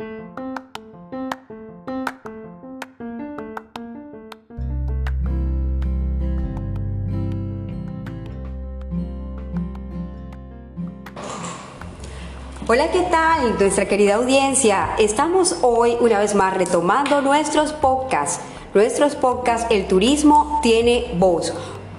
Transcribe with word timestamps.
Hola, 0.00 0.06
¿qué 12.92 13.00
tal? 13.10 13.58
Nuestra 13.58 13.86
querida 13.88 14.14
audiencia. 14.14 14.90
Estamos 15.00 15.56
hoy 15.62 15.96
una 15.98 16.20
vez 16.20 16.36
más 16.36 16.56
retomando 16.56 17.20
nuestros 17.20 17.72
podcasts. 17.72 18.40
Nuestros 18.74 19.16
podcasts, 19.16 19.66
el 19.68 19.88
turismo 19.88 20.60
tiene 20.62 21.12
voz. 21.18 21.52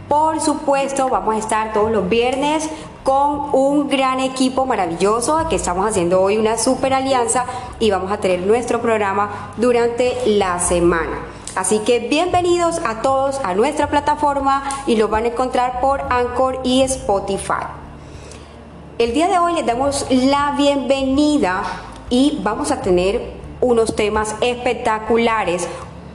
Por 0.07 0.39
supuesto, 0.39 1.09
vamos 1.09 1.35
a 1.35 1.39
estar 1.39 1.73
todos 1.73 1.91
los 1.91 2.07
viernes 2.07 2.69
con 3.03 3.53
un 3.53 3.87
gran 3.87 4.19
equipo 4.19 4.65
maravilloso 4.65 5.47
que 5.49 5.55
estamos 5.55 5.87
haciendo 5.87 6.21
hoy 6.21 6.37
una 6.37 6.57
super 6.57 6.93
alianza 6.93 7.45
y 7.79 7.91
vamos 7.91 8.11
a 8.11 8.17
tener 8.17 8.41
nuestro 8.41 8.81
programa 8.81 9.51
durante 9.57 10.17
la 10.25 10.59
semana. 10.59 11.19
Así 11.55 11.79
que 11.79 11.99
bienvenidos 11.99 12.79
a 12.85 13.01
todos 13.01 13.39
a 13.43 13.53
nuestra 13.53 13.89
plataforma 13.89 14.63
y 14.85 14.95
lo 14.95 15.07
van 15.07 15.25
a 15.25 15.27
encontrar 15.29 15.81
por 15.81 16.01
Anchor 16.09 16.59
y 16.63 16.81
Spotify. 16.83 17.65
El 18.97 19.13
día 19.13 19.27
de 19.27 19.39
hoy 19.39 19.53
les 19.53 19.65
damos 19.65 20.05
la 20.09 20.53
bienvenida 20.57 21.63
y 22.09 22.39
vamos 22.43 22.71
a 22.71 22.81
tener 22.81 23.33
unos 23.61 23.95
temas 23.95 24.35
espectaculares 24.41 25.67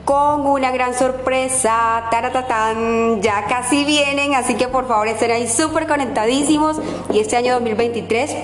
con 0.05 0.45
una 0.45 0.71
gran 0.71 0.93
sorpresa. 0.93 2.05
Taratatán, 2.11 3.21
ya 3.21 3.45
casi 3.45 3.83
vienen, 3.83 4.35
así 4.35 4.53
que 4.53 4.67
por 4.67 4.87
favor 4.87 5.07
estén 5.07 5.31
ahí 5.31 5.47
súper 5.47 5.87
conectadísimos. 5.87 6.77
Y 7.11 7.19
este 7.19 7.35
año 7.35 7.53
2023 7.53 8.35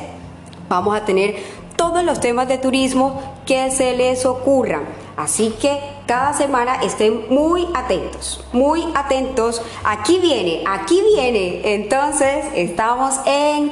vamos 0.67 0.97
a 0.97 1.05
tener 1.05 1.35
todos 1.75 2.03
los 2.03 2.19
temas 2.19 2.47
de 2.47 2.57
turismo 2.57 3.21
que 3.45 3.69
se 3.71 3.95
les 3.95 4.25
ocurran. 4.25 4.83
Así 5.15 5.51
que 5.61 5.79
cada 6.07 6.33
semana 6.33 6.81
estén 6.81 7.25
muy 7.29 7.67
atentos, 7.75 8.43
muy 8.51 8.83
atentos. 8.95 9.61
Aquí 9.83 10.17
viene, 10.19 10.63
aquí 10.67 10.99
viene. 11.15 11.75
Entonces 11.75 12.45
estamos 12.55 13.19
en 13.25 13.71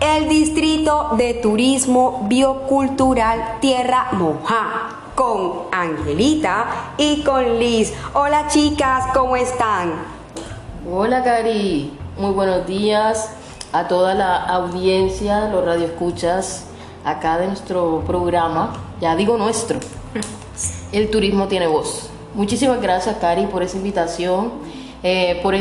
el 0.00 0.28
Distrito 0.28 1.10
de 1.12 1.32
Turismo 1.34 2.26
Biocultural 2.28 3.58
Tierra 3.60 4.08
Moja 4.12 5.05
con 5.16 5.62
Angelita 5.72 6.92
y 6.98 7.22
con 7.22 7.58
Liz. 7.58 7.94
Hola 8.12 8.48
chicas, 8.48 9.06
¿cómo 9.14 9.34
están? 9.34 9.94
Hola 10.92 11.24
Cari, 11.24 11.90
muy 12.18 12.32
buenos 12.32 12.66
días 12.66 13.30
a 13.72 13.88
toda 13.88 14.14
la 14.14 14.36
audiencia, 14.44 15.48
los 15.48 15.64
radioescuchas 15.64 16.66
acá 17.02 17.38
de 17.38 17.46
nuestro 17.46 18.04
programa, 18.06 18.74
ya 19.00 19.16
digo 19.16 19.38
nuestro, 19.38 19.80
el 20.92 21.10
turismo 21.10 21.48
tiene 21.48 21.66
voz. 21.66 22.10
Muchísimas 22.34 22.82
gracias 22.82 23.16
Cari 23.16 23.46
por 23.46 23.62
esa 23.62 23.78
invitación, 23.78 24.52
eh, 25.02 25.40
por, 25.42 25.54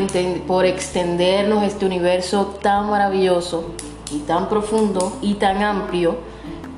por 0.45 0.66
extendernos 0.66 1.64
este 1.64 1.86
universo 1.86 2.58
tan 2.62 2.90
maravilloso 2.90 3.72
y 4.12 4.19
tan 4.19 4.50
profundo 4.50 5.17
y 5.22 5.36
tan 5.36 5.64
amplio 5.64 6.17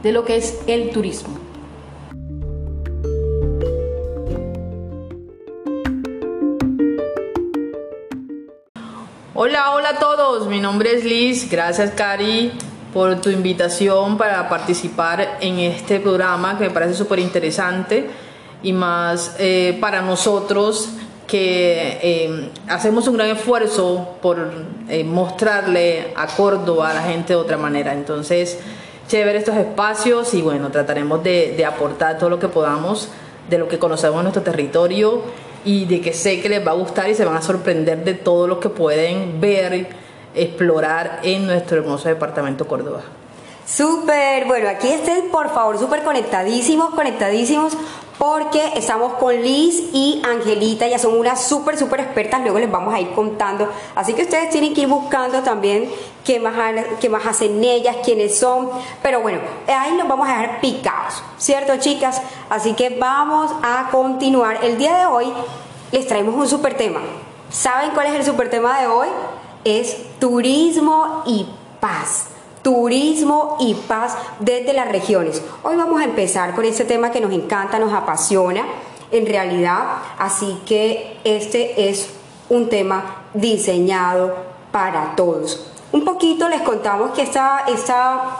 de 0.03 0.11
lo 0.11 0.25
que 0.25 0.37
es 0.37 0.59
el 0.67 0.91
turismo. 0.91 1.36
Hola, 9.39 9.75
hola 9.75 9.89
a 9.89 9.99
todos, 9.99 10.47
mi 10.47 10.59
nombre 10.59 10.95
es 10.95 11.05
Liz, 11.05 11.47
gracias 11.47 11.91
Cari 11.91 12.51
por 12.91 13.21
tu 13.21 13.29
invitación 13.29 14.17
para 14.17 14.49
participar 14.49 15.37
en 15.41 15.59
este 15.59 15.99
programa 15.99 16.57
que 16.57 16.63
me 16.63 16.71
parece 16.71 16.95
súper 16.95 17.19
interesante 17.19 18.09
y 18.63 18.73
más 18.73 19.35
eh, 19.37 19.77
para 19.79 20.01
nosotros 20.01 20.89
que 21.27 21.99
eh, 22.01 22.49
hacemos 22.67 23.07
un 23.07 23.17
gran 23.17 23.29
esfuerzo 23.29 24.15
por 24.23 24.39
eh, 24.89 25.03
mostrarle 25.03 26.15
a 26.15 26.25
Córdoba 26.25 26.89
a 26.89 26.95
la 26.95 27.03
gente 27.03 27.33
de 27.33 27.39
otra 27.39 27.57
manera. 27.57 27.93
Entonces, 27.93 28.57
chévere 29.07 29.37
estos 29.37 29.55
espacios 29.55 30.33
y 30.33 30.41
bueno, 30.41 30.71
trataremos 30.71 31.23
de, 31.23 31.53
de 31.55 31.63
aportar 31.63 32.17
todo 32.17 32.31
lo 32.31 32.39
que 32.39 32.47
podamos 32.47 33.09
de 33.51 33.59
lo 33.59 33.67
que 33.67 33.77
conocemos 33.77 34.17
en 34.17 34.23
nuestro 34.23 34.41
territorio 34.41 35.21
y 35.67 35.83
de 35.83 35.99
que 35.99 36.13
sé 36.13 36.39
que 36.39 36.47
les 36.47 36.65
va 36.65 36.71
a 36.71 36.75
gustar 36.75 37.09
y 37.09 37.13
se 37.13 37.25
van 37.25 37.35
a 37.35 37.41
sorprender 37.41 38.01
de 38.05 38.13
todo 38.13 38.47
lo 38.47 38.57
que 38.57 38.69
pueden 38.69 39.41
ver, 39.41 39.89
explorar 40.33 41.19
en 41.23 41.45
nuestro 41.45 41.79
hermoso 41.79 42.07
departamento 42.07 42.65
Córdoba. 42.65 43.01
Súper, 43.65 44.45
bueno, 44.45 44.69
aquí 44.69 44.87
estén 44.87 45.29
por 45.29 45.53
favor 45.53 45.77
súper 45.77 46.03
conectadísimos, 46.05 46.95
conectadísimos, 46.95 47.73
porque 48.17 48.73
estamos 48.75 49.13
con 49.13 49.35
Liz 49.41 49.89
y 49.93 50.21
Angelita, 50.25 50.87
ya 50.87 50.97
son 50.97 51.17
unas 51.17 51.41
súper, 51.41 51.77
súper 51.77 51.99
expertas, 51.99 52.41
luego 52.41 52.59
les 52.59 52.71
vamos 52.71 52.93
a 52.93 52.99
ir 52.99 53.11
contando. 53.11 53.69
Así 53.95 54.13
que 54.13 54.23
ustedes 54.23 54.49
tienen 54.49 54.73
que 54.73 54.81
ir 54.81 54.87
buscando 54.87 55.43
también 55.43 55.89
qué 56.25 56.39
más, 56.39 56.55
qué 56.99 57.09
más 57.09 57.25
hacen 57.25 57.63
ellas, 57.63 57.97
quiénes 58.03 58.37
son. 58.37 58.69
Pero 59.03 59.21
bueno, 59.21 59.39
ahí 59.67 59.93
nos 59.93 60.07
vamos 60.07 60.27
a 60.27 60.31
dejar 60.31 60.61
picados, 60.61 61.21
¿cierto 61.37 61.77
chicas? 61.77 62.21
Así 62.49 62.73
que 62.73 62.89
vamos 62.89 63.51
a 63.61 63.89
continuar. 63.91 64.63
El 64.63 64.77
día 64.77 64.97
de 64.97 65.05
hoy 65.05 65.31
les 65.91 66.07
traemos 66.07 66.33
un 66.35 66.47
súper 66.47 66.75
tema. 66.75 67.01
¿Saben 67.49 67.91
cuál 67.91 68.07
es 68.07 68.15
el 68.15 68.25
súper 68.25 68.49
tema 68.49 68.79
de 68.79 68.87
hoy? 68.87 69.07
Es 69.63 69.97
turismo 70.19 71.23
y 71.25 71.45
paz 71.79 72.36
turismo 72.67 73.55
y 73.61 73.75
paz 73.75 74.17
desde 74.41 74.73
las 74.73 74.91
regiones. 74.91 75.41
Hoy 75.63 75.77
vamos 75.77 76.01
a 76.01 76.03
empezar 76.03 76.53
con 76.53 76.65
este 76.65 76.83
tema 76.83 77.11
que 77.11 77.21
nos 77.21 77.31
encanta, 77.31 77.79
nos 77.79 77.93
apasiona 77.93 78.65
en 79.09 79.25
realidad, 79.25 79.85
así 80.19 80.59
que 80.65 81.17
este 81.23 81.89
es 81.89 82.09
un 82.49 82.67
tema 82.67 83.23
diseñado 83.33 84.35
para 84.73 85.15
todos. 85.15 85.71
Un 85.93 86.03
poquito 86.03 86.49
les 86.49 86.61
contamos 86.61 87.11
que 87.11 87.21
esta, 87.21 87.63
esta 87.69 88.37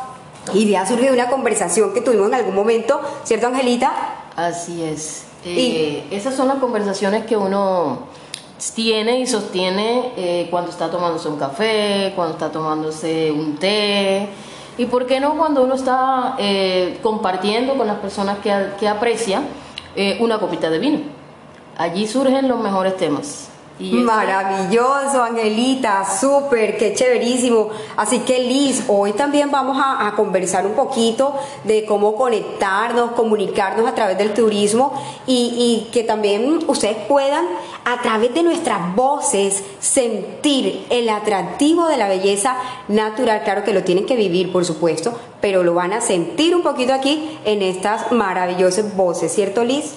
idea 0.54 0.86
surgió 0.86 1.06
de 1.06 1.14
una 1.14 1.30
conversación 1.30 1.94
que 1.94 2.02
tuvimos 2.02 2.28
en 2.28 2.34
algún 2.34 2.54
momento, 2.54 3.00
¿cierto 3.24 3.48
Angelita? 3.48 3.94
Así 4.36 4.84
es. 4.84 5.24
y 5.46 5.50
eh, 5.50 6.08
esas 6.12 6.36
son 6.36 6.50
las 6.50 6.58
conversaciones 6.58 7.26
que 7.26 7.38
uno 7.38 8.00
tiene 8.74 9.20
y 9.20 9.28
sostiene 9.28 10.12
eh, 10.18 10.48
cuando 10.50 10.72
está 10.72 10.90
tomándose 10.90 11.28
un 11.28 11.38
café, 11.38 12.14
cuando 12.16 12.34
está 12.34 12.52
tomándose 12.52 13.32
un 13.32 13.58
té. 13.58 14.30
Y 14.78 14.86
por 14.86 15.08
qué 15.08 15.20
no 15.20 15.36
cuando 15.38 15.64
uno 15.64 15.76
está 15.76 16.36
eh, 16.38 17.00
compartiendo 17.02 17.76
con 17.76 17.88
las 17.88 17.98
personas 17.98 18.40
que, 18.40 18.54
que 18.80 18.88
aprecia 18.88 19.42
eh, 19.96 20.18
una 20.20 20.40
copita 20.40 20.70
de 20.70 20.80
vino. 20.80 21.00
Allí 21.78 22.08
surgen 22.08 22.48
los 22.48 22.60
mejores 22.60 22.98
temas. 22.98 23.50
Maravilloso, 23.80 25.22
Angelita, 25.22 26.04
súper, 26.04 26.78
qué 26.78 26.96
chéverísimo. 26.96 27.70
Así 27.96 28.20
que 28.20 28.40
Liz, 28.40 28.84
hoy 28.88 29.14
también 29.14 29.52
vamos 29.52 29.78
a, 29.80 30.12
conversar 30.16 30.66
un 30.66 30.74
poquito 30.74 31.36
de 31.64 31.86
cómo 31.86 32.16
conectarnos, 32.16 33.12
comunicarnos 33.12 33.88
a 33.88 33.94
través 33.94 34.18
del 34.18 34.34
turismo 34.34 34.94
y, 35.28 35.86
y, 35.88 35.92
que 35.92 36.04
también 36.04 36.60
ustedes 36.68 36.98
puedan 37.08 37.46
a 37.86 38.02
través 38.02 38.34
de 38.34 38.42
nuestras 38.42 38.96
voces 38.96 39.64
sentir 39.80 40.88
el 40.90 41.08
atractivo 41.10 41.88
de 41.88 41.98
la 41.98 42.08
belleza 42.08 42.58
natural. 42.88 43.44
Claro 43.44 43.64
que 43.64 43.74
lo 43.74 43.84
tienen 43.84 44.08
que 44.08 44.16
vivir, 44.16 44.52
por 44.52 44.66
supuesto, 44.66 45.14
pero 45.40 45.64
lo 45.64 45.76
van 45.76 45.94
a 45.94 46.02
sentir 46.02 46.56
un 46.56 46.64
poquito 46.64 46.94
aquí 46.94 47.38
en 47.46 47.62
estas 47.62 48.12
maravillosas 48.12 48.96
voces, 48.96 49.32
¿cierto 49.32 49.64
Liz? 49.64 49.94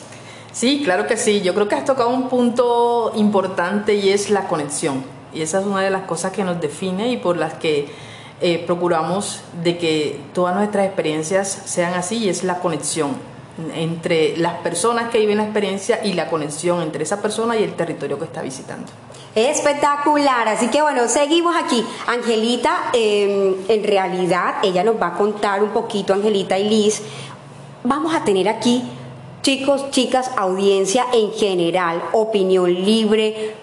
Sí, 0.52 0.82
claro 0.84 1.06
que 1.06 1.16
sí. 1.16 1.42
Yo 1.42 1.54
creo 1.54 1.68
que 1.68 1.74
has 1.74 1.84
tocado 1.84 2.08
un 2.10 2.28
punto 2.28 3.12
importante 3.16 3.94
y 3.94 4.10
es 4.10 4.30
la 4.30 4.48
conexión. 4.48 5.04
Y 5.32 5.42
esa 5.42 5.60
es 5.60 5.66
una 5.66 5.80
de 5.80 5.90
las 5.90 6.02
cosas 6.02 6.32
que 6.32 6.44
nos 6.44 6.60
define 6.60 7.10
y 7.10 7.16
por 7.16 7.36
las 7.36 7.54
que 7.54 7.88
eh, 8.40 8.62
procuramos 8.66 9.42
de 9.62 9.78
que 9.78 10.20
todas 10.34 10.56
nuestras 10.56 10.86
experiencias 10.86 11.48
sean 11.66 11.94
así 11.94 12.16
y 12.18 12.28
es 12.28 12.42
la 12.42 12.58
conexión 12.58 13.10
entre 13.74 14.36
las 14.38 14.54
personas 14.58 15.10
que 15.10 15.18
viven 15.18 15.36
la 15.36 15.44
experiencia 15.44 16.00
y 16.02 16.14
la 16.14 16.28
conexión 16.28 16.80
entre 16.80 17.02
esa 17.02 17.20
persona 17.20 17.56
y 17.56 17.62
el 17.62 17.74
territorio 17.74 18.18
que 18.18 18.24
está 18.24 18.42
visitando. 18.42 18.86
Espectacular, 19.34 20.48
así 20.48 20.68
que 20.68 20.82
bueno, 20.82 21.06
seguimos 21.08 21.54
aquí. 21.54 21.84
Angelita, 22.06 22.90
em, 22.92 23.54
en 23.68 23.84
realidad, 23.84 24.54
ella 24.62 24.82
nos 24.82 25.00
va 25.00 25.08
a 25.08 25.14
contar 25.14 25.62
un 25.62 25.70
poquito, 25.70 26.14
Angelita 26.14 26.58
y 26.58 26.68
Liz, 26.68 27.02
vamos 27.84 28.14
a 28.14 28.24
tener 28.24 28.48
aquí 28.48 28.82
Chicos, 29.42 29.90
chicas, 29.90 30.30
audiencia 30.36 31.06
en 31.14 31.32
general, 31.32 32.02
opinión 32.12 32.74
libre. 32.74 33.54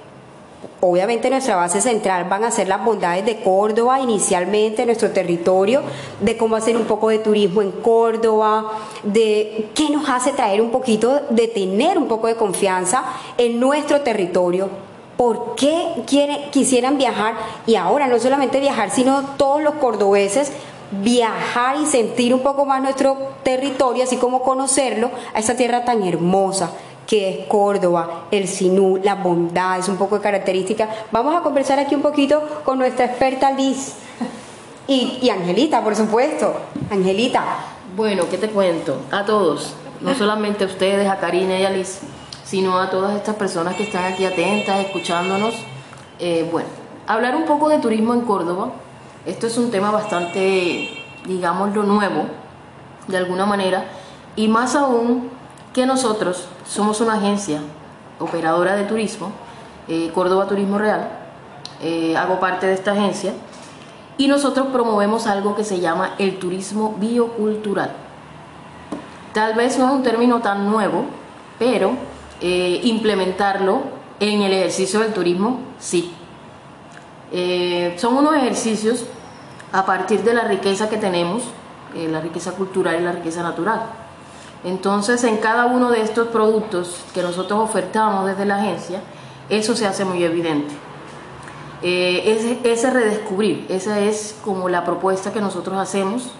Obviamente 0.81 1.29
nuestra 1.29 1.55
base 1.55 1.81
central 1.81 2.25
van 2.27 2.43
a 2.43 2.49
ser 2.49 2.67
las 2.67 2.83
bondades 2.83 3.23
de 3.27 3.41
Córdoba, 3.41 3.99
inicialmente 3.99 4.87
nuestro 4.87 5.11
territorio, 5.11 5.83
de 6.19 6.35
cómo 6.35 6.55
hacer 6.55 6.75
un 6.75 6.85
poco 6.85 7.09
de 7.09 7.19
turismo 7.19 7.61
en 7.61 7.71
Córdoba, 7.71 8.71
de 9.03 9.69
qué 9.75 9.91
nos 9.91 10.09
hace 10.09 10.31
traer 10.31 10.61
un 10.61 10.71
poquito, 10.71 11.21
de 11.29 11.47
tener 11.47 11.99
un 11.99 12.07
poco 12.07 12.25
de 12.25 12.35
confianza 12.35 13.03
en 13.37 13.59
nuestro 13.59 14.01
territorio, 14.01 14.69
por 15.15 15.53
qué 15.55 16.03
quisieran 16.51 16.97
viajar 16.97 17.35
y 17.67 17.75
ahora 17.75 18.07
no 18.07 18.17
solamente 18.17 18.59
viajar, 18.59 18.89
sino 18.89 19.21
todos 19.37 19.61
los 19.61 19.75
cordobeses 19.75 20.51
viajar 20.91 21.77
y 21.81 21.85
sentir 21.85 22.33
un 22.33 22.41
poco 22.41 22.65
más 22.65 22.81
nuestro 22.81 23.17
territorio, 23.43 24.03
así 24.03 24.17
como 24.17 24.41
conocerlo, 24.41 25.11
a 25.33 25.39
esta 25.39 25.55
tierra 25.55 25.85
tan 25.85 26.03
hermosa 26.03 26.71
que 27.05 27.29
es 27.29 27.47
Córdoba, 27.47 28.25
el 28.31 28.47
Sinú, 28.47 28.99
la 29.01 29.15
bondad, 29.15 29.79
es 29.79 29.87
un 29.87 29.95
poco 29.95 30.17
de 30.17 30.21
característica. 30.21 30.89
Vamos 31.11 31.35
a 31.35 31.41
conversar 31.41 31.79
aquí 31.79 31.95
un 31.95 32.01
poquito 32.01 32.61
con 32.65 32.77
nuestra 32.77 33.05
experta 33.05 33.49
Liz 33.51 33.93
y, 34.87 35.19
y 35.21 35.29
Angelita, 35.29 35.81
por 35.81 35.95
supuesto. 35.95 36.53
Angelita. 36.91 37.43
Bueno, 37.95 38.25
¿qué 38.29 38.37
te 38.37 38.49
cuento? 38.49 38.97
A 39.09 39.23
todos, 39.23 39.73
no 40.01 40.13
solamente 40.15 40.65
a 40.65 40.67
ustedes, 40.67 41.09
a 41.09 41.17
Karina 41.17 41.57
y 41.57 41.65
a 41.65 41.69
Liz, 41.69 41.99
sino 42.43 42.77
a 42.77 42.89
todas 42.89 43.15
estas 43.15 43.35
personas 43.35 43.75
que 43.75 43.83
están 43.83 44.03
aquí 44.03 44.25
atentas, 44.25 44.85
escuchándonos. 44.85 45.55
Eh, 46.19 46.47
bueno, 46.51 46.67
hablar 47.07 47.37
un 47.37 47.45
poco 47.45 47.69
de 47.69 47.79
turismo 47.79 48.13
en 48.13 48.21
Córdoba. 48.21 48.71
Esto 49.27 49.47
es 49.47 49.57
un 49.57 49.71
tema 49.71 49.91
bastante, 49.91 50.87
digámoslo, 51.25 51.83
nuevo, 51.83 52.27
de 53.09 53.17
alguna 53.17 53.45
manera, 53.45 53.83
y 54.37 54.47
más 54.47 54.73
aún 54.73 55.29
que 55.73 55.85
nosotros 55.85 56.47
somos 56.65 57.01
una 57.01 57.15
agencia 57.15 57.59
operadora 58.19 58.77
de 58.77 58.85
turismo, 58.85 59.33
eh, 59.89 60.11
Córdoba 60.15 60.47
Turismo 60.47 60.77
Real, 60.77 61.09
eh, 61.81 62.15
hago 62.15 62.39
parte 62.39 62.67
de 62.67 62.73
esta 62.73 62.93
agencia, 62.93 63.33
y 64.17 64.29
nosotros 64.29 64.67
promovemos 64.67 65.27
algo 65.27 65.57
que 65.57 65.65
se 65.65 65.81
llama 65.81 66.11
el 66.19 66.39
turismo 66.39 66.95
biocultural. 66.97 67.91
Tal 69.33 69.55
vez 69.55 69.77
no 69.77 69.87
es 69.87 69.91
un 69.91 70.03
término 70.03 70.39
tan 70.39 70.71
nuevo, 70.71 71.03
pero 71.59 71.91
eh, 72.39 72.79
implementarlo 72.81 73.81
en 74.21 74.41
el 74.43 74.53
ejercicio 74.53 75.01
del 75.01 75.11
turismo 75.11 75.59
sí. 75.79 76.13
son 77.97 78.15
unos 78.15 78.33
ejercicios 78.37 79.05
a 79.71 79.85
partir 79.85 80.23
de 80.23 80.33
la 80.33 80.43
riqueza 80.43 80.89
que 80.89 80.97
tenemos, 80.97 81.43
la 81.95 82.21
riqueza 82.21 82.51
cultural 82.51 82.99
y 82.99 83.03
la 83.03 83.11
riqueza 83.11 83.41
natural 83.41 83.81
entonces, 84.63 85.23
en 85.23 85.37
cada 85.37 85.65
uno 85.65 85.91
de 85.91 86.01
estos 86.01 86.29
productos 86.29 87.03
que 87.13 87.21
nosotros 87.21 87.59
ofertamos 87.59 88.25
desde 88.25 88.45
la 88.45 88.57
agencia, 88.57 89.01
eso 89.49 89.75
se 89.75 89.85
hace 89.85 90.03
muy 90.03 90.23
evidente. 90.23 90.73
Eh, 91.83 92.59
ese, 92.63 92.89
redescubrir, 92.89 93.65
esa 93.69 93.99
es 93.99 94.37
como 94.43 94.67
la 94.67 94.83
propuesta 94.83 95.31
que 95.31 95.41
nosotros 95.41 95.77
hacemos 95.77 96.31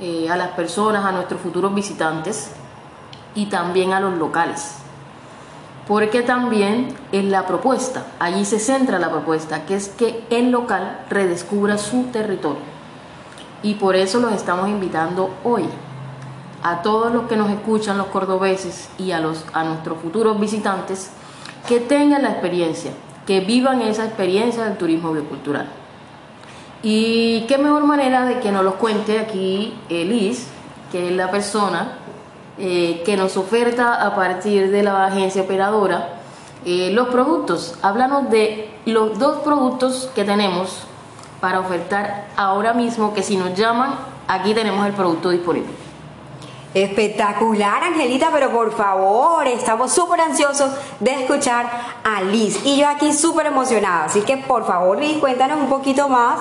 eh, 0.00 0.28
a 0.30 0.36
las 0.36 0.48
personas, 0.48 1.04
a 1.04 1.12
nuestros 1.12 1.40
futuros 1.42 1.74
visitantes 1.74 2.50
y 3.34 3.46
también 3.46 3.92
a 3.92 4.00
los 4.00 4.14
locales. 4.14 4.76
Porque 5.90 6.22
también 6.22 6.94
en 7.10 7.32
la 7.32 7.48
propuesta, 7.48 8.06
allí 8.20 8.44
se 8.44 8.60
centra 8.60 9.00
la 9.00 9.10
propuesta, 9.10 9.66
que 9.66 9.74
es 9.74 9.88
que 9.88 10.22
el 10.30 10.52
local 10.52 11.00
redescubra 11.10 11.78
su 11.78 12.04
territorio. 12.12 12.62
Y 13.64 13.74
por 13.74 13.96
eso 13.96 14.20
los 14.20 14.32
estamos 14.32 14.68
invitando 14.68 15.34
hoy 15.42 15.64
a 16.62 16.82
todos 16.82 17.12
los 17.12 17.24
que 17.24 17.34
nos 17.36 17.50
escuchan, 17.50 17.98
los 17.98 18.06
cordobeses 18.06 18.88
y 18.98 19.10
a, 19.10 19.18
los, 19.18 19.44
a 19.52 19.64
nuestros 19.64 19.98
futuros 19.98 20.38
visitantes, 20.38 21.10
que 21.66 21.80
tengan 21.80 22.22
la 22.22 22.30
experiencia, 22.30 22.92
que 23.26 23.40
vivan 23.40 23.82
esa 23.82 24.04
experiencia 24.04 24.66
del 24.66 24.78
turismo 24.78 25.10
biocultural. 25.10 25.66
Y 26.84 27.46
qué 27.48 27.58
mejor 27.58 27.82
manera 27.82 28.26
de 28.26 28.38
que 28.38 28.52
nos 28.52 28.62
los 28.62 28.74
cuente 28.74 29.18
aquí 29.18 29.74
Liz, 29.88 30.46
que 30.92 31.08
es 31.08 31.16
la 31.16 31.32
persona 31.32 31.98
eh, 32.60 33.02
que 33.06 33.16
nos 33.16 33.36
oferta 33.36 33.94
a 33.94 34.14
partir 34.14 34.70
de 34.70 34.82
la 34.82 35.06
agencia 35.06 35.42
operadora 35.42 36.20
eh, 36.64 36.90
los 36.92 37.08
productos. 37.08 37.74
Háblanos 37.80 38.30
de 38.30 38.70
los 38.84 39.18
dos 39.18 39.38
productos 39.38 40.10
que 40.14 40.24
tenemos 40.24 40.82
para 41.40 41.60
ofertar 41.60 42.28
ahora 42.36 42.74
mismo, 42.74 43.14
que 43.14 43.22
si 43.22 43.36
nos 43.36 43.54
llaman, 43.54 43.94
aquí 44.28 44.52
tenemos 44.52 44.86
el 44.86 44.92
producto 44.92 45.30
disponible. 45.30 45.70
Espectacular, 46.74 47.82
Angelita, 47.82 48.28
pero 48.30 48.50
por 48.50 48.72
favor, 48.72 49.46
estamos 49.48 49.90
súper 49.90 50.20
ansiosos 50.20 50.70
de 51.00 51.22
escuchar 51.22 51.68
a 52.04 52.22
Liz. 52.22 52.60
Y 52.64 52.76
yo 52.76 52.88
aquí 52.88 53.12
súper 53.12 53.46
emocionada, 53.46 54.04
así 54.04 54.20
que 54.20 54.36
por 54.36 54.66
favor, 54.66 55.00
Liz, 55.00 55.18
cuéntanos 55.18 55.58
un 55.58 55.68
poquito 55.68 56.08
más. 56.08 56.38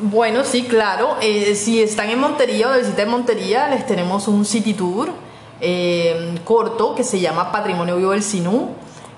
Bueno, 0.00 0.42
sí, 0.44 0.64
claro. 0.64 1.16
Eh, 1.20 1.54
si 1.54 1.80
están 1.80 2.10
en 2.10 2.18
Montería 2.18 2.68
o 2.68 2.72
de 2.72 2.80
visita 2.80 3.02
en 3.02 3.10
Montería, 3.10 3.68
les 3.68 3.86
tenemos 3.86 4.26
un 4.26 4.44
city 4.44 4.74
tour 4.74 5.10
eh, 5.60 6.34
corto 6.44 6.94
que 6.94 7.04
se 7.04 7.20
llama 7.20 7.52
Patrimonio 7.52 7.96
Vivo 7.96 8.10
del 8.10 8.22
Sinú. 8.22 8.70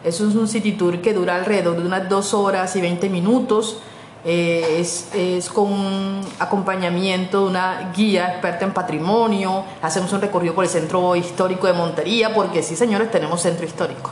Es 0.05 0.21
un 0.21 0.47
city 0.47 0.73
tour 0.73 1.01
que 1.01 1.15
dura 1.15 1.37
alrededor 1.37 1.81
de 1.81 1.87
unas 1.87 2.09
dos 2.09 2.35
horas 2.35 2.77
y 2.77 2.81
20 2.83 3.09
minutos. 3.09 3.79
Eh, 4.29 4.81
es, 4.81 5.49
con 5.49 6.21
acompañamiento 6.39 7.45
de 7.45 7.49
una 7.49 7.93
guía 7.97 8.33
experta 8.33 8.65
en 8.65 8.73
patrimonio, 8.73 9.65
hacemos 9.83 10.13
un 10.13 10.21
recorrido 10.21 10.53
por 10.53 10.65
el 10.65 10.71
centro 10.71 11.15
histórico 11.15 11.69
de 11.69 11.75
Montería, 11.75 12.35
porque 12.35 12.61
sí 12.63 12.75
señores, 12.75 13.11
tenemos 13.11 13.41
centro 13.41 13.65
histórico. 13.65 14.11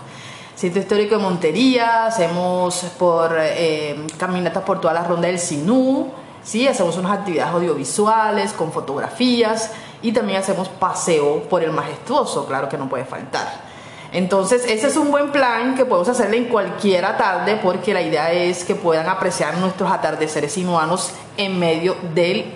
Centro 0.54 0.80
histórico 0.80 1.16
de 1.16 1.22
Montería, 1.22 2.06
hacemos 2.06 2.86
por 2.96 3.36
eh, 3.38 4.06
caminatas 4.16 4.62
por 4.62 4.80
toda 4.80 4.94
la 4.94 5.02
ronda 5.02 5.26
del 5.26 5.40
Sinú, 5.40 6.12
¿sí? 6.44 6.68
hacemos 6.68 6.96
unas 6.96 7.18
actividades 7.18 7.52
audiovisuales 7.52 8.52
con 8.52 8.70
fotografías 8.72 9.72
y 10.02 10.12
también 10.12 10.38
hacemos 10.38 10.68
paseo 10.68 11.42
por 11.48 11.64
el 11.64 11.72
majestuoso, 11.72 12.46
claro 12.46 12.68
que 12.68 12.78
no 12.78 12.88
puede 12.88 13.04
faltar. 13.04 13.74
Entonces, 14.12 14.64
ese 14.68 14.86
es 14.86 14.96
un 14.96 15.10
buen 15.10 15.32
plan 15.32 15.74
que 15.74 15.84
podemos 15.84 16.08
hacerle 16.08 16.36
en 16.36 16.44
cualquier 16.44 17.04
tarde 17.16 17.58
porque 17.60 17.92
la 17.92 18.00
idea 18.00 18.32
es 18.32 18.62
que 18.62 18.76
puedan 18.76 19.08
apreciar 19.08 19.56
nuestros 19.56 19.90
atardeceres 19.90 20.52
sinuanos 20.52 21.10
en 21.36 21.58
medio 21.58 21.96
del, 22.14 22.52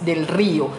del 0.00 0.26
río. 0.26 0.70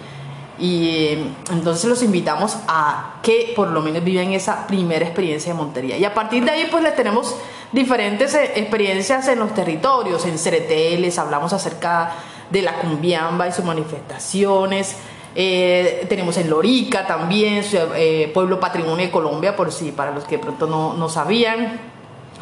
Y 0.57 0.87
eh, 0.87 1.27
entonces 1.51 1.85
los 1.85 2.01
invitamos 2.01 2.57
a 2.67 3.19
que 3.21 3.53
por 3.55 3.67
lo 3.69 3.81
menos 3.81 4.03
vivan 4.03 4.33
esa 4.33 4.65
primera 4.65 5.05
experiencia 5.05 5.51
de 5.51 5.57
Montería. 5.57 5.97
Y 5.97 6.05
a 6.05 6.15
partir 6.15 6.43
de 6.43 6.51
ahí 6.51 6.67
pues 6.71 6.83
les 6.83 6.95
tenemos 6.95 7.35
diferentes 7.71 8.33
eh, 8.33 8.53
experiencias 8.55 9.27
en 9.27 9.37
los 9.37 9.53
territorios. 9.53 10.25
En 10.25 10.39
Cereté 10.39 10.97
les 10.97 11.19
hablamos 11.19 11.53
acerca 11.53 12.11
de 12.53 12.61
la 12.61 12.75
cumbiamba 12.75 13.47
y 13.47 13.51
sus 13.51 13.65
manifestaciones. 13.65 14.95
Eh, 15.35 16.05
tenemos 16.07 16.37
en 16.37 16.51
Lorica 16.51 17.07
también, 17.07 17.65
eh, 17.95 18.29
Pueblo 18.31 18.59
Patrimonio 18.59 19.07
de 19.07 19.11
Colombia, 19.11 19.55
por 19.55 19.71
si 19.71 19.91
para 19.91 20.11
los 20.11 20.25
que 20.25 20.37
pronto 20.37 20.67
no, 20.67 20.93
no 20.93 21.09
sabían. 21.09 21.79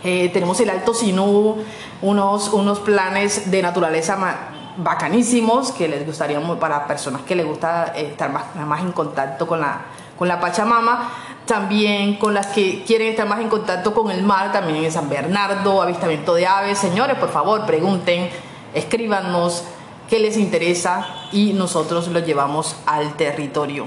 Eh, 0.04 0.30
tenemos 0.34 0.60
el 0.60 0.70
Alto 0.70 0.94
Sinú, 0.94 1.64
unos, 2.02 2.50
unos 2.50 2.80
planes 2.80 3.50
de 3.50 3.62
naturaleza 3.62 4.18
bacanísimos 4.76 5.72
que 5.72 5.88
les 5.88 6.06
gustaría 6.06 6.42
para 6.60 6.88
personas 6.88 7.22
que 7.22 7.36
les 7.36 7.46
gusta 7.46 7.94
estar 7.96 8.32
más, 8.34 8.54
más 8.56 8.82
en 8.82 8.92
contacto 8.92 9.48
con 9.48 9.62
la, 9.62 9.82
con 10.18 10.28
la 10.28 10.42
Pachamama, 10.42 11.10
también 11.46 12.16
con 12.16 12.34
las 12.34 12.48
que 12.48 12.84
quieren 12.84 13.10
estar 13.10 13.28
más 13.28 13.40
en 13.40 13.48
contacto 13.48 13.94
con 13.94 14.12
el 14.12 14.24
mar, 14.24 14.52
también 14.52 14.84
en 14.84 14.92
San 14.92 15.08
Bernardo, 15.08 15.82
avistamiento 15.82 16.34
de 16.34 16.48
aves. 16.48 16.80
Señores, 16.80 17.18
por 17.18 17.30
favor, 17.30 17.66
pregunten, 17.66 18.30
escríbanos 18.74 19.64
qué 20.12 20.20
les 20.20 20.36
interesa 20.36 21.08
y 21.32 21.54
nosotros 21.54 22.10
lo 22.10 22.20
llevamos 22.20 22.76
al 22.86 23.16
territorio. 23.16 23.86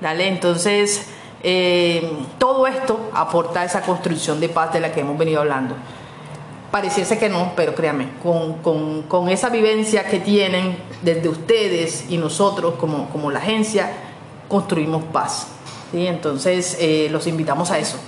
¿Dale? 0.00 0.28
Entonces, 0.28 1.08
eh, 1.42 2.08
todo 2.38 2.68
esto 2.68 3.10
aporta 3.12 3.64
esa 3.64 3.82
construcción 3.82 4.38
de 4.38 4.48
paz 4.48 4.72
de 4.72 4.78
la 4.78 4.92
que 4.92 5.00
hemos 5.00 5.18
venido 5.18 5.40
hablando. 5.40 5.74
Pareciese 6.70 7.18
que 7.18 7.28
no, 7.28 7.52
pero 7.56 7.74
créanme, 7.74 8.10
con, 8.22 9.28
esa 9.28 9.48
vivencia 9.48 10.06
que 10.06 10.20
tienen 10.20 10.78
desde 11.02 11.28
ustedes 11.28 12.04
y 12.08 12.16
nosotros 12.16 12.74
como, 12.76 13.08
como 13.08 13.32
la 13.32 13.40
agencia, 13.40 13.90
construimos 14.46 15.02
paz. 15.12 15.48
¿sí? 15.90 16.06
Entonces, 16.06 16.76
eh, 16.78 17.08
los 17.10 17.26
invitamos 17.26 17.72
a 17.72 17.78
eso. 17.80 17.98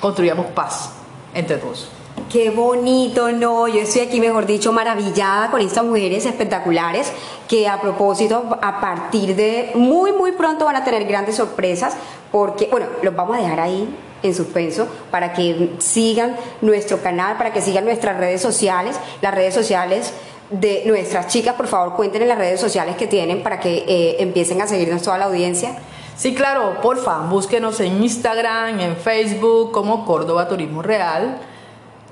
Construyamos 0.00 0.46
paz 0.46 0.92
entre 1.34 1.56
todos. 1.56 1.88
Qué 2.30 2.50
bonito, 2.50 3.30
no, 3.30 3.68
yo 3.68 3.80
estoy 3.80 4.02
aquí, 4.02 4.18
mejor 4.18 4.46
dicho, 4.46 4.72
maravillada 4.72 5.50
con 5.50 5.60
estas 5.60 5.84
mujeres 5.84 6.26
espectaculares 6.26 7.12
que 7.48 7.68
a 7.68 7.80
propósito, 7.80 8.58
a 8.60 8.80
partir 8.80 9.36
de 9.36 9.70
muy, 9.74 10.12
muy 10.12 10.32
pronto 10.32 10.64
van 10.64 10.74
a 10.74 10.84
tener 10.84 11.04
grandes 11.04 11.36
sorpresas 11.36 11.94
porque, 12.32 12.66
bueno, 12.70 12.86
los 13.02 13.14
vamos 13.14 13.36
a 13.36 13.40
dejar 13.40 13.60
ahí 13.60 13.88
en 14.22 14.34
suspenso 14.34 14.88
para 15.10 15.32
que 15.32 15.74
sigan 15.78 16.34
nuestro 16.60 17.00
canal, 17.02 17.36
para 17.36 17.52
que 17.52 17.60
sigan 17.60 17.84
nuestras 17.84 18.18
redes 18.18 18.40
sociales, 18.40 18.96
las 19.20 19.34
redes 19.34 19.54
sociales 19.54 20.12
de 20.50 20.82
nuestras 20.86 21.28
chicas, 21.28 21.54
por 21.54 21.68
favor 21.68 21.94
cuenten 21.94 22.22
en 22.22 22.28
las 22.28 22.38
redes 22.38 22.58
sociales 22.58 22.96
que 22.96 23.06
tienen 23.06 23.42
para 23.42 23.60
que 23.60 23.84
eh, 23.86 24.16
empiecen 24.20 24.60
a 24.60 24.66
seguirnos 24.66 25.02
toda 25.02 25.18
la 25.18 25.26
audiencia. 25.26 25.76
Sí, 26.16 26.34
claro, 26.34 26.80
porfa, 26.80 27.18
búsquenos 27.18 27.78
en 27.80 28.02
Instagram, 28.02 28.80
en 28.80 28.96
Facebook 28.96 29.72
como 29.72 30.04
Córdoba 30.04 30.48
Turismo 30.48 30.82
Real 30.82 31.38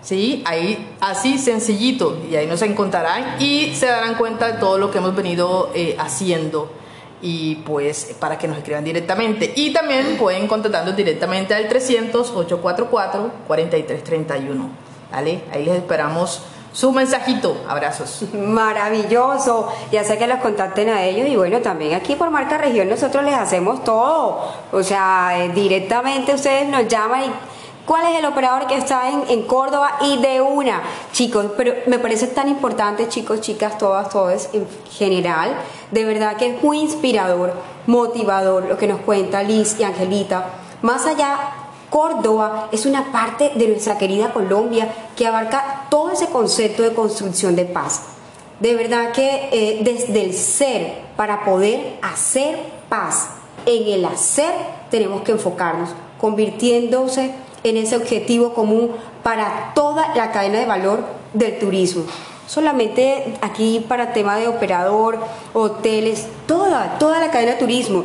¿sí? 0.03 0.43
Ahí 0.45 0.95
así 1.01 1.39
sencillito 1.39 2.19
y 2.31 2.37
ahí 2.37 2.47
nos 2.47 2.61
encontrarán 2.63 3.41
y 3.41 3.75
se 3.75 3.87
darán 3.87 4.17
cuenta 4.17 4.53
de 4.53 4.59
todo 4.59 4.79
lo 4.79 4.91
que 4.91 4.99
hemos 4.99 5.17
venido 5.17 5.71
eh, 5.75 5.97
haciendo 5.99 6.71
y 7.23 7.57
pues 7.57 8.17
para 8.19 8.37
que 8.37 8.49
nos 8.49 8.59
escriban 8.59 8.85
directamente 8.85 9.53
y 9.55 9.73
también 9.73 10.17
pueden 10.19 10.49
contactarnos 10.49 10.97
directamente 10.97 11.55
al 11.55 11.69
300 11.69 12.31
844 12.31 13.31
4331 13.47 14.71
¿vale? 15.13 15.45
Ahí 15.53 15.65
les 15.65 15.77
esperamos 15.77 16.43
su 16.73 16.91
mensajito. 16.91 17.63
Abrazos. 17.69 18.25
Maravilloso. 18.33 19.69
Ya 19.93 20.05
sé 20.05 20.19
que 20.19 20.27
los 20.27 20.39
contacten 20.39 20.89
a 20.89 21.05
ellos 21.05 21.29
y 21.29 21.37
bueno, 21.37 21.61
también 21.61 21.95
aquí 21.95 22.17
por 22.17 22.31
Marca 22.31 22.59
Región 22.59 22.89
nosotros 22.89 23.23
les 23.25 23.35
hacemos 23.35 23.85
todo. 23.85 24.41
O 24.73 24.83
sea, 24.83 25.33
eh, 25.39 25.51
directamente 25.51 26.35
ustedes 26.35 26.69
nos 26.69 26.89
llaman 26.89 27.25
y 27.25 27.33
cuál 27.87 28.13
es 28.13 28.19
el 28.19 28.25
operador 28.25 28.67
que 28.67 28.77
está 28.77 29.11
en, 29.11 29.25
en, 29.29 29.43
Córdoba 29.43 29.99
y 30.01 30.19
de 30.19 30.41
una, 30.41 30.83
chicos, 31.13 31.47
pero 31.57 31.75
me 31.87 31.99
parece 31.99 32.27
tan 32.29 32.49
importante, 32.49 33.09
chicos, 33.09 33.41
chicas, 33.41 33.79
todas, 33.79 34.09
todos 34.09 34.49
en 34.53 34.67
general, 34.91 35.55
de 35.91 36.05
verdad 36.05 36.37
que 36.37 36.55
es 36.55 36.63
muy 36.63 36.81
inspirador, 36.81 37.55
motivador 37.87 38.67
lo 38.67 38.79
que 38.79 38.87
nos 38.87 39.01
cuenta 39.01 39.43
Liz 39.43 39.79
y 39.79 39.85
Angelita. 39.85 40.47
Más 40.83 41.07
allá 41.07 41.39
Córdoba 41.93 42.69
es 42.73 42.87
una 42.87 43.13
parte 43.13 43.53
de 43.55 43.69
nuestra 43.69 43.99
querida 43.99 44.33
Colombia 44.33 44.91
que 45.15 45.27
abarca 45.27 45.87
todo 45.91 46.11
ese 46.11 46.29
concepto 46.29 46.83
de 46.83 46.95
construcción 46.95 47.55
de 47.55 47.67
paz. 47.67 48.05
De 48.61 48.75
verdad 48.75 49.13
que 49.13 49.51
eh, 49.53 49.81
desde 49.85 50.25
el 50.25 50.33
ser, 50.33 51.03
para 51.17 51.45
poder 51.45 51.99
hacer 52.01 52.59
paz, 52.89 53.29
en 53.67 53.93
el 53.93 54.07
hacer 54.07 54.53
tenemos 54.91 55.21
que 55.21 55.33
enfocarnos, 55.33 55.91
convirtiéndose 56.19 57.35
en 57.65 57.77
ese 57.77 57.97
objetivo 57.97 58.55
común 58.55 58.93
para 59.23 59.73
toda 59.75 60.15
la 60.15 60.33
cadena 60.33 60.59
de 60.59 60.67
valor 60.67 61.05
del 61.33 61.59
turismo. 61.59 62.05
Solamente 62.47 63.35
aquí 63.41 63.85
para 63.89 64.13
tema 64.13 64.37
de 64.37 64.49
operador, 64.49 65.19
hoteles, 65.55 66.27
toda, 66.47 66.99
toda 66.99 67.21
la 67.21 67.31
cadena 67.31 67.53
de 67.53 67.59
turismo 67.59 68.05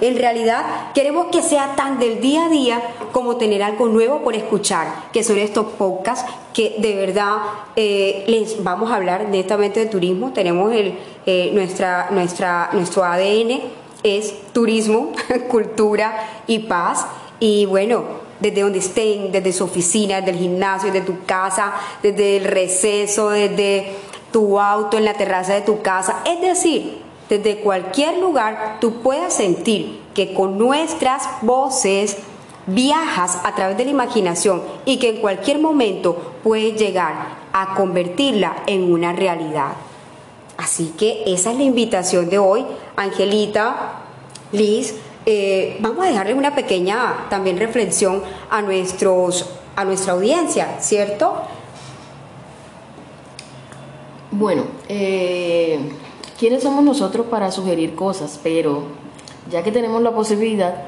en 0.00 0.18
realidad 0.18 0.92
queremos 0.94 1.28
que 1.32 1.42
sea 1.42 1.74
tan 1.74 1.98
del 1.98 2.20
día 2.20 2.46
a 2.46 2.48
día 2.50 2.82
como 3.12 3.36
tener 3.36 3.62
algo 3.62 3.88
nuevo 3.88 4.20
por 4.20 4.34
escuchar, 4.34 4.86
que 5.12 5.24
son 5.24 5.38
estos 5.38 5.66
podcasts 5.72 6.30
que 6.52 6.76
de 6.78 6.94
verdad 6.94 7.36
eh, 7.76 8.24
les 8.26 8.62
vamos 8.62 8.90
a 8.90 8.96
hablar 8.96 9.28
netamente 9.28 9.80
de 9.80 9.86
turismo. 9.86 10.32
Tenemos 10.32 10.72
el, 10.74 10.98
eh, 11.24 11.50
nuestra, 11.54 12.08
nuestra, 12.10 12.70
nuestro 12.72 13.04
ADN 13.04 13.62
es 14.02 14.34
turismo, 14.52 15.12
cultura 15.48 16.28
y 16.46 16.60
paz. 16.60 17.06
Y 17.40 17.64
bueno, 17.64 18.04
desde 18.40 18.62
donde 18.62 18.78
estén, 18.78 19.32
desde 19.32 19.52
su 19.52 19.64
oficina, 19.64 20.16
desde 20.20 20.32
el 20.32 20.38
gimnasio, 20.38 20.92
desde 20.92 21.06
tu 21.06 21.24
casa, 21.24 21.72
desde 22.02 22.36
el 22.36 22.44
receso, 22.44 23.30
desde 23.30 23.92
tu 24.32 24.58
auto, 24.60 24.98
en 24.98 25.04
la 25.04 25.14
terraza 25.14 25.54
de 25.54 25.62
tu 25.62 25.82
casa. 25.82 26.22
Es 26.24 26.40
decir, 26.40 27.02
desde 27.28 27.58
cualquier 27.58 28.18
lugar 28.18 28.78
tú 28.80 29.02
puedas 29.02 29.34
sentir 29.34 30.00
que 30.14 30.32
con 30.32 30.58
nuestras 30.58 31.28
voces 31.42 32.16
viajas 32.66 33.38
a 33.44 33.54
través 33.54 33.76
de 33.76 33.84
la 33.84 33.90
imaginación 33.90 34.62
y 34.84 34.98
que 34.98 35.10
en 35.10 35.20
cualquier 35.20 35.58
momento 35.58 36.34
puedes 36.42 36.78
llegar 36.78 37.14
a 37.52 37.74
convertirla 37.74 38.56
en 38.66 38.92
una 38.92 39.12
realidad. 39.12 39.72
Así 40.56 40.94
que 40.98 41.22
esa 41.26 41.52
es 41.52 41.58
la 41.58 41.64
invitación 41.64 42.28
de 42.28 42.38
hoy. 42.38 42.64
Angelita, 42.96 44.02
Liz, 44.52 44.94
eh, 45.26 45.76
vamos 45.80 46.06
a 46.06 46.08
dejarle 46.08 46.34
una 46.34 46.54
pequeña 46.54 47.26
también 47.28 47.58
reflexión 47.58 48.22
a, 48.48 48.62
nuestros, 48.62 49.46
a 49.74 49.84
nuestra 49.84 50.14
audiencia, 50.14 50.78
¿cierto? 50.80 51.34
Bueno, 54.30 54.64
eh, 54.88 55.78
¿quiénes 56.38 56.62
somos 56.62 56.84
nosotros 56.84 57.26
para 57.26 57.50
sugerir 57.50 57.94
cosas? 57.94 58.38
Pero 58.42 58.84
ya 59.50 59.62
que 59.62 59.72
tenemos 59.72 60.02
la 60.02 60.12
posibilidad, 60.12 60.84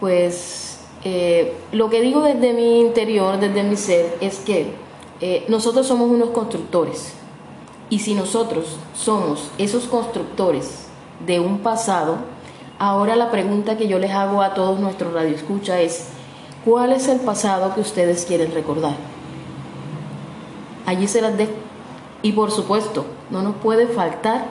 pues 0.00 0.78
eh, 1.04 1.54
lo 1.72 1.90
que 1.90 2.00
digo 2.00 2.22
desde 2.22 2.52
mi 2.52 2.80
interior, 2.80 3.38
desde 3.38 3.62
mi 3.62 3.76
ser, 3.76 4.16
es 4.20 4.38
que 4.38 4.72
eh, 5.20 5.44
nosotros 5.48 5.86
somos 5.86 6.10
unos 6.10 6.30
constructores. 6.30 7.12
Y 7.90 7.98
si 7.98 8.14
nosotros 8.14 8.76
somos 8.94 9.50
esos 9.58 9.84
constructores 9.84 10.86
de 11.26 11.40
un 11.40 11.58
pasado, 11.58 12.18
ahora 12.82 13.14
la 13.14 13.30
pregunta 13.30 13.76
que 13.76 13.86
yo 13.86 14.00
les 14.00 14.10
hago 14.10 14.42
a 14.42 14.54
todos 14.54 14.80
nuestros 14.80 15.12
radioescucha 15.12 15.80
es, 15.80 16.08
¿cuál 16.64 16.92
es 16.92 17.06
el 17.06 17.20
pasado 17.20 17.72
que 17.76 17.80
ustedes 17.80 18.24
quieren 18.24 18.52
recordar? 18.52 18.96
Allí 20.84 21.06
se 21.06 21.22
las 21.22 21.36
dejo. 21.36 21.52
Y 22.22 22.32
por 22.32 22.50
supuesto, 22.50 23.06
no 23.30 23.42
nos 23.42 23.54
puede 23.54 23.86
faltar 23.86 24.46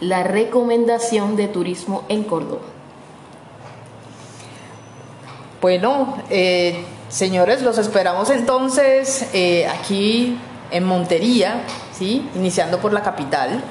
la 0.00 0.22
recomendación 0.22 1.34
de 1.36 1.48
turismo 1.48 2.04
en 2.10 2.24
Córdoba? 2.24 2.60
Bueno, 5.62 6.18
eh, 6.28 6.84
señores, 7.08 7.62
los 7.62 7.78
esperamos 7.78 8.28
entonces 8.28 9.30
eh, 9.32 9.66
aquí 9.66 10.38
en 10.70 10.84
Montería, 10.84 11.62
¿sí? 11.94 12.28
iniciando 12.34 12.80
por 12.80 12.92
la 12.92 13.02
capital. 13.02 13.62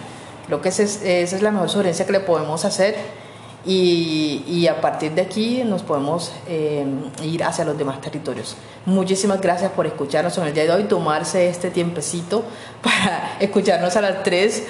Creo 0.48 0.60
que 0.60 0.70
esa 0.70 0.84
es 0.84 1.42
la 1.44 1.52
mejor 1.52 1.70
sugerencia 1.70 2.08
que 2.08 2.14
le 2.14 2.20
podemos 2.20 2.66
hacer 2.66 3.25
y, 3.66 4.68
a 4.68 4.80
partir 4.80 5.12
de 5.14 5.22
aquí 5.22 5.64
nos 5.64 5.82
podemos 5.82 6.32
eh, 6.48 6.86
ir 7.24 7.44
hacia 7.44 7.66
los 7.66 7.78
demás 7.78 8.00
territorios. 8.02 8.56
Muchísimas 8.86 9.42
gracias 9.42 9.72
por 9.72 9.88
escucharnos 9.88 10.38
en 10.38 10.46
el 10.46 10.54
día 10.54 10.64
de 10.64 10.72
hoy, 10.72 10.84
tomarse 10.84 11.50
este 11.50 11.72
tiempecito 11.72 12.44
para 12.84 13.38
escucharnos 13.40 13.96
a 13.96 14.02
las 14.02 14.24
tres. 14.24 14.68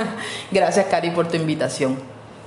gracias, 0.50 0.86
Cari, 0.86 1.10
por 1.10 1.28
tu 1.28 1.36
invitación. 1.36 1.98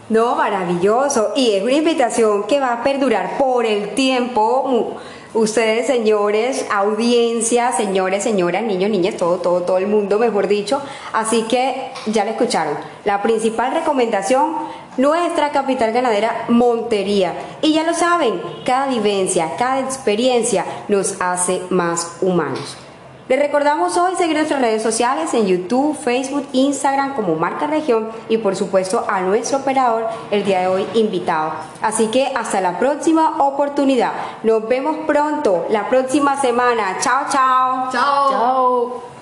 No, 0.09 0.35
maravilloso. 0.35 1.33
Y 1.35 1.51
es 1.53 1.63
una 1.63 1.73
invitación 1.73 2.43
que 2.47 2.59
va 2.59 2.73
a 2.73 2.83
perdurar 2.83 3.37
por 3.37 3.65
el 3.65 3.93
tiempo. 3.93 4.97
Ustedes, 5.33 5.87
señores, 5.87 6.65
audiencia, 6.71 7.71
señores, 7.71 8.23
señoras, 8.23 8.63
niños, 8.63 8.89
niñas, 8.89 9.17
todo, 9.17 9.37
todo, 9.37 9.61
todo 9.61 9.77
el 9.77 9.87
mundo, 9.87 10.19
mejor 10.19 10.47
dicho. 10.47 10.81
Así 11.13 11.43
que 11.43 11.91
ya 12.07 12.23
le 12.23 12.31
escucharon. 12.31 12.75
La 13.03 13.21
principal 13.21 13.73
recomendación, 13.73 14.55
nuestra 14.97 15.51
capital 15.51 15.91
ganadera, 15.91 16.45
Montería. 16.47 17.33
Y 17.61 17.73
ya 17.73 17.83
lo 17.83 17.93
saben, 17.93 18.41
cada 18.65 18.87
vivencia, 18.87 19.51
cada 19.57 19.79
experiencia 19.79 20.65
nos 20.87 21.21
hace 21.21 21.61
más 21.69 22.17
humanos. 22.21 22.77
Les 23.29 23.37
recordamos 23.37 23.97
hoy 23.97 24.15
seguir 24.15 24.37
nuestras 24.37 24.61
redes 24.61 24.81
sociales 24.81 25.33
en 25.33 25.47
YouTube, 25.47 25.97
Facebook, 25.97 26.47
Instagram 26.53 27.13
como 27.13 27.35
Marca 27.35 27.67
Región 27.67 28.09
y 28.29 28.37
por 28.37 28.55
supuesto 28.55 29.05
a 29.09 29.19
nuestro 29.19 29.57
operador 29.57 30.07
el 30.31 30.45
día 30.45 30.61
de 30.61 30.67
hoy 30.67 30.87
invitado. 30.93 31.51
Así 31.81 32.07
que 32.07 32.31
hasta 32.33 32.61
la 32.61 32.79
próxima 32.79 33.43
oportunidad. 33.43 34.13
Nos 34.43 34.65
vemos 34.69 34.99
pronto 35.05 35.65
la 35.69 35.89
próxima 35.89 36.39
semana. 36.39 36.99
Chao, 37.01 37.25
chao. 37.29 37.89
Chao. 37.91 38.29
Chao. 38.29 39.16